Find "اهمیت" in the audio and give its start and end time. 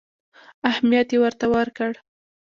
0.69-1.07